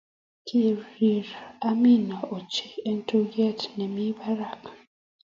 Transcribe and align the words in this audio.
Kirir 0.45 1.27
Amina 1.69 2.17
ochei 2.35 2.75
eng 2.87 3.01
tugee 3.07 3.61
ne 3.77 3.85
mii 3.93 4.13
barak. 4.19 4.61